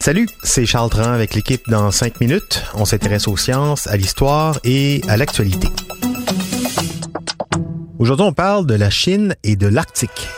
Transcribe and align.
Salut, 0.00 0.28
c'est 0.44 0.66
Charles 0.66 0.90
Tran 0.90 1.10
avec 1.10 1.34
l'équipe 1.34 1.68
dans 1.68 1.90
5 1.90 2.20
minutes. 2.20 2.62
On 2.74 2.84
s'intéresse 2.84 3.26
aux 3.26 3.36
sciences, 3.36 3.88
à 3.88 3.96
l'histoire 3.96 4.60
et 4.62 5.00
à 5.08 5.16
l'actualité. 5.16 5.66
Aujourd'hui, 7.98 8.24
on 8.24 8.32
parle 8.32 8.66
de 8.66 8.74
la 8.74 8.88
Chine 8.88 9.34
et 9.42 9.56
de 9.56 9.66
l'Arctique. 9.66 10.28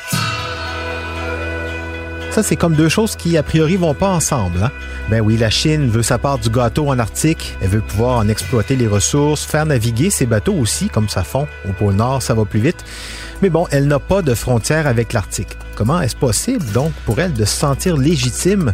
Ça, 2.31 2.43
c'est 2.43 2.57
comme 2.57 2.75
deux 2.75 2.89
choses 2.89 3.15
qui, 3.15 3.37
a 3.37 3.43
priori, 3.43 3.77
vont 3.77 3.93
pas 3.93 4.09
ensemble. 4.09 4.63
Hein? 4.63 4.71
Ben 5.11 5.21
oui, 5.21 5.37
la 5.37 5.51
Chine 5.51 5.91
veut 5.91 6.03
sa 6.03 6.17
part 6.17 6.39
du 6.39 6.49
gâteau 6.49 6.89
en 6.89 6.99
Arctique. 6.99 7.59
Elle 7.61 7.69
veut 7.69 7.83
pouvoir 7.83 8.17
en 8.17 8.29
exploiter 8.29 8.75
les 8.75 8.87
ressources, 8.87 9.45
faire 9.45 9.67
naviguer 9.67 10.09
ses 10.09 10.25
bateaux 10.25 10.55
aussi, 10.55 10.89
comme 10.89 11.11
ça 11.11 11.25
fond. 11.25 11.47
Au 11.69 11.73
pôle 11.73 11.97
Nord, 11.97 12.23
ça 12.23 12.33
va 12.33 12.47
plus 12.47 12.61
vite. 12.61 12.83
Mais 13.43 13.51
bon, 13.51 13.67
elle 13.71 13.87
n'a 13.87 13.99
pas 13.99 14.23
de 14.23 14.35
frontière 14.35 14.87
avec 14.87 15.13
l'Arctique. 15.13 15.59
Comment 15.77 16.01
est-ce 16.01 16.17
possible, 16.17 16.65
donc, 16.73 16.91
pour 17.05 17.21
elle 17.21 17.35
de 17.35 17.45
se 17.45 17.55
sentir 17.55 17.99
légitime 17.99 18.73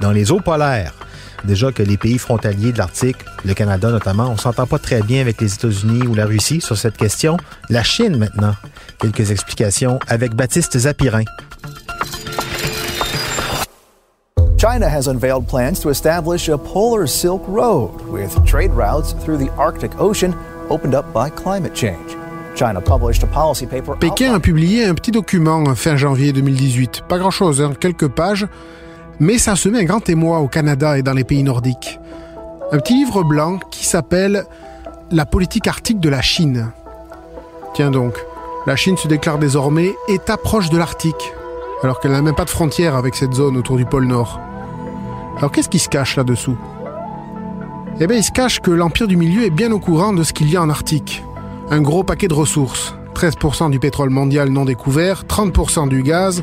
dans 0.00 0.12
les 0.12 0.30
eaux 0.30 0.38
polaires? 0.38 0.94
Déjà 1.42 1.72
que 1.72 1.82
les 1.82 1.96
pays 1.96 2.16
frontaliers 2.16 2.72
de 2.72 2.78
l'Arctique, 2.78 3.16
le 3.44 3.54
Canada 3.54 3.90
notamment, 3.90 4.30
on 4.30 4.36
s'entend 4.36 4.66
pas 4.66 4.78
très 4.78 5.02
bien 5.02 5.20
avec 5.20 5.40
les 5.40 5.52
États-Unis 5.52 6.06
ou 6.06 6.14
la 6.14 6.26
Russie 6.26 6.60
sur 6.60 6.78
cette 6.78 6.96
question. 6.96 7.36
La 7.70 7.82
Chine 7.82 8.16
maintenant. 8.16 8.54
Quelques 8.98 9.32
explications 9.32 9.98
avec 10.06 10.34
Baptiste 10.34 10.78
Zapirin. 10.78 11.24
China 14.56 14.88
has 14.88 15.08
unveiled 15.08 15.46
plans 15.48 15.80
to 15.80 15.90
establish 15.90 16.48
a 16.48 16.56
polar 16.56 17.06
Silk 17.08 17.42
Road 17.48 18.00
with 18.08 18.32
trade 18.46 18.70
routes 18.70 19.12
through 19.24 19.36
the 19.36 19.50
Arctic 19.58 19.90
Ocean 20.00 20.32
opened 20.70 20.94
up 20.94 21.12
by 21.12 21.28
climate 21.28 21.74
change. 21.74 22.16
China 22.54 22.80
published 22.80 23.24
a 23.24 23.26
policy 23.26 23.66
paper 23.66 23.96
Pékin 23.98 24.32
a 24.32 24.38
publié 24.38 24.84
un 24.84 24.94
petit 24.94 25.10
document 25.10 25.74
fin 25.74 25.96
janvier 25.96 26.32
2018. 26.32 27.02
Pas 27.08 27.18
grand-chose, 27.18 27.60
hein, 27.60 27.72
quelques 27.78 28.08
pages, 28.08 28.46
mais 29.18 29.38
ça 29.38 29.52
a 29.52 29.56
semé 29.56 29.80
un 29.80 29.84
grand 29.84 30.08
émoi 30.08 30.38
au 30.38 30.46
Canada 30.46 30.96
et 30.96 31.02
dans 31.02 31.14
les 31.14 31.24
pays 31.24 31.42
nordiques. 31.42 31.98
Un 32.70 32.78
petit 32.78 32.94
livre 32.94 33.24
blanc 33.24 33.58
qui 33.70 33.84
s'appelle 33.84 34.44
La 35.10 35.26
politique 35.26 35.66
arctique 35.66 35.98
de 35.98 36.08
la 36.08 36.22
Chine. 36.22 36.70
Tiens 37.74 37.90
donc, 37.90 38.14
la 38.66 38.76
Chine 38.76 38.96
se 38.96 39.08
déclare 39.08 39.38
désormais 39.38 39.92
État 40.08 40.36
proche 40.36 40.70
de 40.70 40.78
l'Arctique, 40.78 41.32
alors 41.82 41.98
qu'elle 41.98 42.12
n'a 42.12 42.22
même 42.22 42.36
pas 42.36 42.44
de 42.44 42.50
frontière 42.50 42.94
avec 42.94 43.16
cette 43.16 43.32
zone 43.32 43.56
autour 43.56 43.76
du 43.76 43.84
pôle 43.84 44.06
Nord. 44.06 44.38
Alors 45.38 45.50
qu'est-ce 45.50 45.68
qui 45.68 45.80
se 45.80 45.88
cache 45.88 46.14
là-dessous? 46.14 46.56
Eh 47.98 48.06
bien, 48.06 48.16
il 48.16 48.24
se 48.24 48.30
cache 48.30 48.60
que 48.60 48.70
l'Empire 48.70 49.08
du 49.08 49.16
Milieu 49.16 49.44
est 49.44 49.50
bien 49.50 49.72
au 49.72 49.80
courant 49.80 50.12
de 50.12 50.22
ce 50.22 50.32
qu'il 50.32 50.50
y 50.50 50.56
a 50.56 50.62
en 50.62 50.70
Arctique. 50.70 51.23
Un 51.70 51.80
gros 51.80 52.04
paquet 52.04 52.28
de 52.28 52.34
ressources. 52.34 52.94
13% 53.14 53.70
du 53.70 53.78
pétrole 53.78 54.10
mondial 54.10 54.48
non 54.50 54.64
découvert, 54.64 55.24
30% 55.24 55.88
du 55.88 56.02
gaz, 56.02 56.42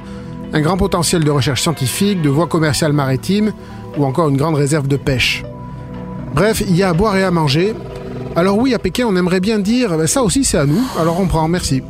un 0.53 0.61
grand 0.61 0.77
potentiel 0.77 1.23
de 1.23 1.31
recherche 1.31 1.61
scientifique, 1.61 2.21
de 2.21 2.29
voies 2.29 2.47
commerciales 2.47 2.93
maritimes, 2.93 3.53
ou 3.97 4.05
encore 4.05 4.29
une 4.29 4.37
grande 4.37 4.55
réserve 4.55 4.87
de 4.87 4.97
pêche. 4.97 5.43
Bref, 6.33 6.61
il 6.61 6.75
y 6.75 6.83
a 6.83 6.89
à 6.89 6.93
boire 6.93 7.15
et 7.17 7.23
à 7.23 7.31
manger. 7.31 7.75
Alors 8.35 8.57
oui, 8.57 8.73
à 8.73 8.79
Pékin, 8.79 9.05
on 9.07 9.15
aimerait 9.15 9.41
bien 9.41 9.59
dire, 9.59 9.97
ben, 9.97 10.07
ça 10.07 10.23
aussi 10.23 10.43
c'est 10.43 10.57
à 10.57 10.65
nous, 10.65 10.81
alors 10.99 11.19
on 11.19 11.27
prend, 11.27 11.47
merci. 11.47 11.83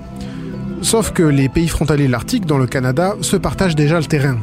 Sauf 0.82 1.12
que 1.12 1.24
les 1.24 1.48
pays 1.48 1.68
frontaliers 1.68 2.08
de 2.08 2.12
l'Arctique, 2.12 2.46
dont 2.48 2.58
le 2.58 2.66
Canada, 2.66 3.16
se 3.22 3.38
partagent 3.38 3.76
déjà 3.76 4.00
le 4.00 4.06
terrain. 4.06 4.38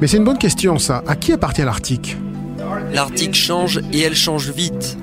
Mais 0.00 0.06
c'est 0.06 0.18
une 0.18 0.24
bonne 0.24 0.38
question, 0.38 0.78
ça. 0.78 1.02
À 1.06 1.16
qui 1.16 1.32
appartient 1.32 1.62
l'Arctique? 1.62 2.16
L'Arctique 2.92 3.34
change 3.34 3.80
et 3.92 4.00
elle 4.00 4.14
change 4.14 4.50
vite. 4.50 4.96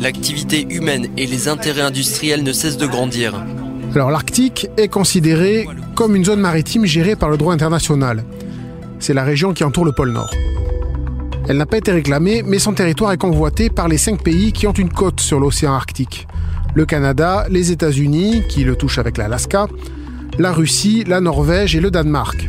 L'activité 0.00 0.66
humaine 0.70 1.08
et 1.18 1.26
les 1.26 1.48
intérêts 1.48 1.82
industriels 1.82 2.42
ne 2.42 2.52
cessent 2.52 2.78
de 2.78 2.86
grandir. 2.86 3.44
Alors 3.94 4.10
l'Arctique 4.10 4.66
est 4.78 4.88
considéré 4.88 5.68
comme 5.94 6.16
une 6.16 6.24
zone 6.24 6.40
maritime 6.40 6.86
gérée 6.86 7.16
par 7.16 7.28
le 7.28 7.36
droit 7.36 7.52
international. 7.52 8.24
C'est 8.98 9.12
la 9.12 9.24
région 9.24 9.52
qui 9.52 9.62
entoure 9.62 9.84
le 9.84 9.92
pôle 9.92 10.12
Nord. 10.12 10.30
Elle 11.48 11.58
n'a 11.58 11.66
pas 11.66 11.76
été 11.76 11.92
réclamée, 11.92 12.42
mais 12.42 12.58
son 12.58 12.72
territoire 12.72 13.12
est 13.12 13.18
convoité 13.18 13.68
par 13.68 13.88
les 13.88 13.98
cinq 13.98 14.22
pays 14.22 14.52
qui 14.52 14.66
ont 14.66 14.72
une 14.72 14.90
côte 14.90 15.20
sur 15.20 15.38
l'océan 15.38 15.74
Arctique. 15.74 16.26
Le 16.74 16.86
Canada, 16.86 17.44
les 17.50 17.70
États-Unis, 17.70 18.44
qui 18.48 18.64
le 18.64 18.76
touchent 18.76 18.98
avec 18.98 19.18
l'Alaska, 19.18 19.66
la 20.38 20.52
Russie, 20.52 21.04
la 21.06 21.20
Norvège 21.20 21.76
et 21.76 21.80
le 21.80 21.90
Danemark. 21.90 22.48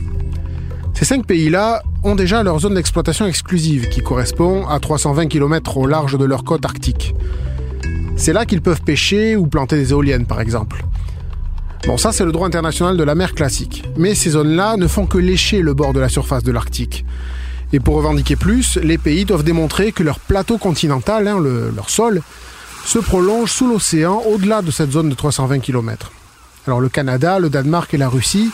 Ces 1.01 1.05
cinq 1.05 1.25
pays-là 1.25 1.81
ont 2.03 2.13
déjà 2.13 2.43
leur 2.43 2.59
zone 2.59 2.75
d'exploitation 2.75 3.25
exclusive, 3.25 3.89
qui 3.89 4.01
correspond 4.01 4.67
à 4.67 4.79
320 4.79 5.29
km 5.29 5.77
au 5.77 5.87
large 5.87 6.15
de 6.15 6.25
leur 6.25 6.43
côte 6.43 6.63
arctique. 6.63 7.15
C'est 8.17 8.33
là 8.33 8.45
qu'ils 8.45 8.61
peuvent 8.61 8.83
pêcher 8.83 9.35
ou 9.35 9.47
planter 9.47 9.77
des 9.77 9.89
éoliennes, 9.93 10.27
par 10.27 10.39
exemple. 10.39 10.85
Bon, 11.87 11.97
ça 11.97 12.11
c'est 12.11 12.23
le 12.23 12.31
droit 12.31 12.45
international 12.45 12.97
de 12.97 13.03
la 13.03 13.15
mer 13.15 13.33
classique. 13.33 13.83
Mais 13.97 14.13
ces 14.13 14.29
zones-là 14.29 14.77
ne 14.77 14.85
font 14.85 15.07
que 15.07 15.17
lécher 15.17 15.63
le 15.63 15.73
bord 15.73 15.93
de 15.93 15.99
la 15.99 16.07
surface 16.07 16.43
de 16.43 16.51
l'Arctique. 16.51 17.03
Et 17.73 17.79
pour 17.79 17.95
revendiquer 17.95 18.35
plus, 18.35 18.77
les 18.77 18.99
pays 18.99 19.25
doivent 19.25 19.43
démontrer 19.43 19.93
que 19.93 20.03
leur 20.03 20.19
plateau 20.19 20.59
continental, 20.59 21.27
hein, 21.27 21.39
leur 21.39 21.89
sol, 21.89 22.21
se 22.85 22.99
prolonge 22.99 23.51
sous 23.51 23.67
l'océan 23.67 24.21
au-delà 24.31 24.61
de 24.61 24.69
cette 24.69 24.91
zone 24.91 25.09
de 25.09 25.15
320 25.15 25.61
km. 25.61 26.11
Alors 26.67 26.79
le 26.79 26.89
Canada, 26.89 27.39
le 27.39 27.49
Danemark 27.49 27.91
et 27.95 27.97
la 27.97 28.07
Russie 28.07 28.51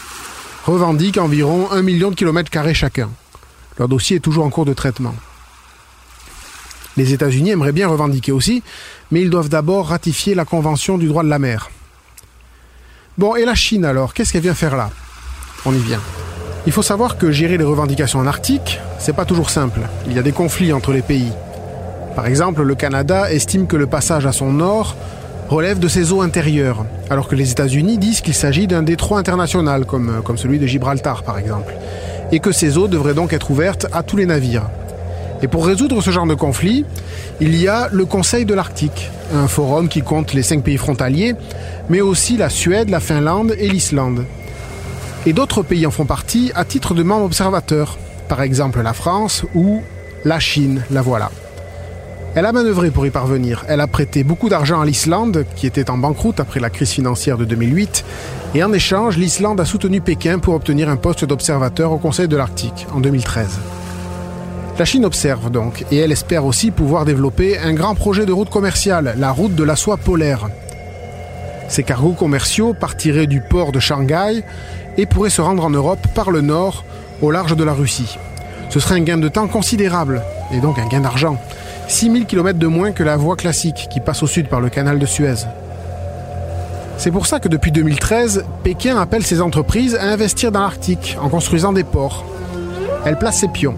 revendiquent 0.68 1.18
environ 1.18 1.72
1 1.72 1.82
million 1.82 2.12
de 2.12 2.16
kilomètres 2.16 2.52
carrés 2.52 2.74
chacun. 2.74 3.10
Leur 3.80 3.88
dossier 3.88 4.18
est 4.18 4.22
toujours 4.22 4.46
en 4.46 4.50
cours 4.50 4.66
de 4.66 4.74
traitement. 4.74 5.16
Les 6.98 7.14
États-Unis 7.14 7.52
aimeraient 7.52 7.72
bien 7.72 7.88
revendiquer 7.88 8.32
aussi, 8.32 8.64
mais 9.12 9.22
ils 9.22 9.30
doivent 9.30 9.50
d'abord 9.50 9.88
ratifier 9.88 10.36
la 10.36 10.46
Convention 10.46 10.98
du 10.98 11.08
droit 11.08 11.24
de 11.24 11.30
la 11.30 11.40
mer. 11.40 11.70
Bon, 13.18 13.36
et 13.36 13.46
la 13.46 13.56
Chine 13.56 13.86
alors, 13.86 14.14
qu'est-ce 14.14 14.34
qu'elle 14.34 14.42
vient 14.42 14.54
faire 14.54 14.76
là? 14.76 14.90
On 15.66 15.74
y 15.74 15.80
vient. 15.80 16.02
Il 16.66 16.74
faut 16.74 16.82
savoir 16.82 17.18
que 17.18 17.32
gérer 17.32 17.58
les 17.58 17.64
revendications 17.64 18.20
en 18.20 18.28
Arctique, 18.28 18.80
c'est 19.00 19.16
pas 19.16 19.26
toujours 19.26 19.50
simple. 19.50 19.82
Il 20.08 20.14
y 20.14 20.20
a 20.20 20.24
des 20.24 20.34
conflits 20.34 20.74
entre 20.74 20.92
les 20.92 21.02
pays. 21.02 21.32
Par 22.16 22.26
exemple, 22.26 22.64
le 22.64 22.76
Canada 22.76 23.32
estime 23.32 23.68
que 23.68 23.78
le 23.78 23.88
passage 23.88 24.26
à 24.26 24.32
son 24.34 24.52
nord 24.52 24.96
relève 25.50 25.80
de 25.80 25.88
ses 25.88 26.12
eaux 26.12 26.22
intérieures, 26.22 26.86
alors 27.10 27.28
que 27.28 27.36
les 27.36 27.52
États-Unis 27.52 27.98
disent 27.98 28.22
qu'il 28.22 28.34
s'agit 28.34 28.68
d'un 28.68 28.84
détroit 28.84 29.20
international, 29.20 29.86
comme, 29.86 30.22
comme 30.24 30.38
celui 30.38 30.60
de 30.60 30.68
Gibraltar 30.68 31.24
par 31.24 31.38
exemple, 31.38 31.74
et 32.32 32.40
que 32.40 32.52
ces 32.52 32.78
eaux 32.78 32.88
devraient 32.88 33.14
donc 33.14 33.34
être 33.34 33.50
ouvertes 33.52 33.88
à 33.94 34.04
tous 34.04 34.18
les 34.18 34.26
navires. 34.26 34.70
Et 35.42 35.48
pour 35.48 35.66
résoudre 35.66 36.02
ce 36.02 36.10
genre 36.10 36.26
de 36.26 36.34
conflit, 36.34 36.84
il 37.40 37.56
y 37.56 37.68
a 37.68 37.90
le 37.92 38.06
Conseil 38.06 38.46
de 38.46 38.54
l'Arctique, 38.54 39.12
un 39.34 39.48
forum 39.48 39.88
qui 39.88 40.02
compte 40.02 40.34
les 40.34 40.44
cinq 40.44 40.64
pays 40.64 40.78
frontaliers, 40.78 41.36
mais 41.90 42.02
aussi 42.02 42.38
la 42.38 42.50
Suède, 42.50 42.90
la 42.90 43.00
Finlande 43.00 43.54
et 43.58 43.70
l'Islande. 43.70 44.26
Et 45.26 45.34
d'autres 45.34 45.62
pays 45.62 45.86
en 45.86 45.92
font 45.92 46.06
partie 46.06 46.52
à 46.56 46.66
titre 46.66 46.94
de 46.94 47.04
membres 47.04 47.26
observateurs, 47.26 47.98
par 48.28 48.42
exemple 48.42 48.82
la 48.82 48.94
France 48.94 49.46
ou 49.54 49.82
la 50.26 50.40
Chine, 50.40 50.84
la 50.92 51.02
voilà. 51.02 51.30
Elle 52.36 52.46
a 52.46 52.52
manœuvré 52.52 52.92
pour 52.92 53.06
y 53.06 53.10
parvenir. 53.10 53.66
Elle 53.68 53.82
a 53.82 53.88
prêté 53.88 54.24
beaucoup 54.24 54.50
d'argent 54.50 54.80
à 54.80 54.86
l'Islande, 54.86 55.46
qui 55.56 55.66
était 55.66 55.90
en 55.90 55.98
banqueroute 55.98 56.40
après 56.40 56.60
la 56.60 56.70
crise 56.70 56.92
financière 56.92 57.38
de 57.38 57.46
2008, 57.46 58.06
et 58.56 58.64
en 58.64 58.72
échange, 58.74 59.18
l'Islande 59.18 59.60
a 59.60 59.66
soutenu 59.66 60.02
Pékin 60.02 60.40
pour 60.40 60.54
obtenir 60.54 60.90
un 60.90 60.98
poste 60.98 61.26
d'observateur 61.26 61.92
au 61.92 61.98
Conseil 61.98 62.28
de 62.28 62.38
l'Arctique 62.38 62.88
en 62.94 63.00
2013. 63.00 63.60
La 64.78 64.86
Chine 64.86 65.06
observe 65.06 65.50
donc, 65.50 65.86
et 65.92 65.98
elle 65.98 66.12
espère 66.12 66.46
aussi 66.46 66.70
pouvoir 66.70 67.04
développer 67.04 67.58
un 67.58 67.74
grand 67.74 67.96
projet 67.96 68.28
de 68.28 68.32
route 68.32 68.52
commerciale, 68.52 69.16
la 69.18 69.32
route 69.32 69.56
de 69.56 69.64
la 69.64 69.76
soie 69.76 69.98
polaire. 69.98 70.50
Ces 71.68 71.84
cargos 71.84 72.14
commerciaux 72.14 72.74
partiraient 72.74 73.28
du 73.28 73.42
port 73.42 73.72
de 73.72 73.80
Shanghai 73.80 74.44
et 74.98 75.06
pourraient 75.08 75.32
se 75.32 75.42
rendre 75.42 75.66
en 75.66 75.72
Europe 75.72 76.06
par 76.14 76.30
le 76.30 76.42
nord, 76.42 76.86
au 77.22 77.32
large 77.32 77.56
de 77.56 77.64
la 77.64 77.74
Russie. 77.74 78.18
Ce 78.70 78.80
serait 78.80 78.96
un 78.96 79.02
gain 79.02 79.18
de 79.18 79.28
temps 79.28 79.48
considérable, 79.48 80.22
et 80.54 80.60
donc 80.60 80.78
un 80.78 80.88
gain 80.88 81.02
d'argent. 81.02 81.42
6000 81.88 82.26
km 82.26 82.60
de 82.60 82.68
moins 82.68 82.92
que 82.92 83.04
la 83.04 83.18
voie 83.18 83.36
classique 83.36 83.88
qui 83.90 84.00
passe 84.00 84.22
au 84.22 84.28
sud 84.28 84.48
par 84.48 84.60
le 84.60 84.70
canal 84.70 85.00
de 85.00 85.06
Suez. 85.06 85.46
C'est 86.98 87.12
pour 87.12 87.28
ça 87.28 87.40
que 87.40 87.48
depuis 87.48 87.72
2013, 87.72 88.44
Pékin 88.64 88.98
appelle 88.98 89.24
ses 89.24 89.42
entreprises 89.42 89.96
à 89.96 90.06
investir 90.06 90.52
dans 90.52 90.62
l'Arctique 90.62 91.18
en 91.22 91.30
construisant 91.30 91.72
des 91.72 91.84
ports. 91.84 92.26
Elle 93.06 93.18
place 93.18 93.40
ses 93.40 93.48
pions. 93.48 93.76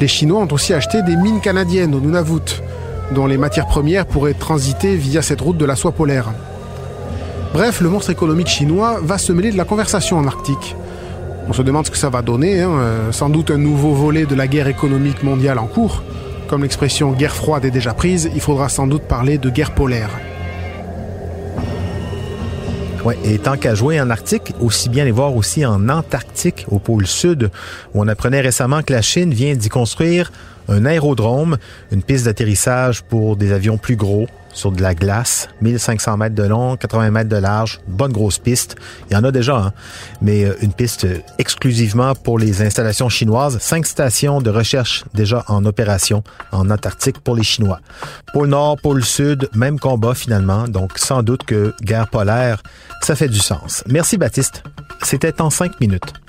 Les 0.00 0.08
Chinois 0.08 0.40
ont 0.40 0.52
aussi 0.52 0.74
acheté 0.74 1.02
des 1.02 1.16
mines 1.16 1.40
canadiennes 1.40 1.94
au 1.94 2.00
Nunavut, 2.00 2.62
dont 3.12 3.26
les 3.26 3.38
matières 3.38 3.66
premières 3.66 4.06
pourraient 4.06 4.34
transiter 4.34 4.96
via 4.96 5.22
cette 5.22 5.40
route 5.40 5.56
de 5.56 5.64
la 5.64 5.76
soie 5.76 5.92
polaire. 5.92 6.32
Bref, 7.52 7.80
le 7.80 7.88
monstre 7.88 8.10
économique 8.10 8.48
chinois 8.48 8.98
va 9.02 9.18
se 9.18 9.32
mêler 9.32 9.52
de 9.52 9.56
la 9.56 9.64
conversation 9.64 10.18
en 10.18 10.26
Arctique. 10.26 10.74
On 11.48 11.52
se 11.52 11.62
demande 11.62 11.86
ce 11.86 11.90
que 11.90 11.98
ça 11.98 12.08
va 12.08 12.22
donner, 12.22 12.62
hein, 12.62 12.70
euh, 12.70 13.12
sans 13.12 13.28
doute 13.28 13.50
un 13.50 13.58
nouveau 13.58 13.92
volet 13.92 14.24
de 14.24 14.34
la 14.34 14.46
guerre 14.46 14.68
économique 14.68 15.22
mondiale 15.22 15.58
en 15.58 15.66
cours. 15.66 16.02
Comme 16.52 16.64
l'expression 16.64 17.12
guerre 17.12 17.34
froide 17.34 17.64
est 17.64 17.70
déjà 17.70 17.94
prise, 17.94 18.30
il 18.34 18.40
faudra 18.42 18.68
sans 18.68 18.86
doute 18.86 19.04
parler 19.04 19.38
de 19.38 19.48
guerre 19.48 19.70
polaire. 19.70 20.10
Ouais, 23.06 23.16
et 23.24 23.38
tant 23.38 23.56
qu'à 23.56 23.74
jouer 23.74 23.98
en 23.98 24.10
Arctique, 24.10 24.52
aussi 24.60 24.90
bien 24.90 25.06
les 25.06 25.12
voir 25.12 25.34
aussi 25.34 25.64
en 25.64 25.88
Antarctique, 25.88 26.66
au 26.68 26.78
pôle 26.78 27.06
sud, 27.06 27.50
où 27.94 28.02
on 28.02 28.06
apprenait 28.06 28.42
récemment 28.42 28.82
que 28.82 28.92
la 28.92 29.00
Chine 29.00 29.32
vient 29.32 29.54
d'y 29.54 29.70
construire 29.70 30.30
un 30.68 30.84
aérodrome, 30.84 31.56
une 31.90 32.02
piste 32.02 32.26
d'atterrissage 32.26 33.00
pour 33.00 33.36
des 33.36 33.52
avions 33.52 33.78
plus 33.78 33.96
gros, 33.96 34.26
sur 34.52 34.72
de 34.72 34.82
la 34.82 34.94
glace, 34.94 35.48
1500 35.60 36.16
mètres 36.16 36.34
de 36.34 36.42
long, 36.42 36.76
80 36.76 37.10
mètres 37.10 37.28
de 37.28 37.36
large, 37.36 37.80
bonne 37.88 38.12
grosse 38.12 38.38
piste. 38.38 38.76
Il 39.10 39.14
y 39.14 39.16
en 39.16 39.24
a 39.24 39.30
déjà, 39.30 39.56
hein? 39.56 39.72
mais 40.20 40.44
euh, 40.44 40.54
une 40.60 40.72
piste 40.72 41.06
exclusivement 41.38 42.14
pour 42.14 42.38
les 42.38 42.62
installations 42.62 43.08
chinoises. 43.08 43.58
Cinq 43.58 43.86
stations 43.86 44.40
de 44.40 44.50
recherche 44.50 45.04
déjà 45.14 45.44
en 45.48 45.64
opération 45.64 46.22
en 46.52 46.70
Antarctique 46.70 47.18
pour 47.20 47.36
les 47.36 47.42
Chinois. 47.42 47.80
Pôle 48.32 48.48
Nord, 48.48 48.76
pôle 48.82 49.04
Sud, 49.04 49.48
même 49.54 49.78
combat 49.78 50.14
finalement. 50.14 50.68
Donc 50.68 50.98
sans 50.98 51.22
doute 51.22 51.44
que 51.44 51.74
guerre 51.82 52.08
polaire, 52.08 52.62
ça 53.02 53.16
fait 53.16 53.28
du 53.28 53.40
sens. 53.40 53.82
Merci 53.88 54.16
Baptiste. 54.16 54.62
C'était 55.02 55.40
en 55.40 55.50
cinq 55.50 55.80
minutes. 55.80 56.21